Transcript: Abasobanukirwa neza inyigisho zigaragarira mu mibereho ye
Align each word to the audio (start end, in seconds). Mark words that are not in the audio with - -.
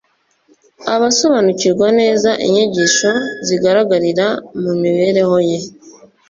Abasobanukirwa 0.93 1.87
neza 1.99 2.29
inyigisho 2.45 3.11
zigaragarira 3.47 4.27
mu 4.61 4.73
mibereho 4.81 5.37
ye 5.49 5.59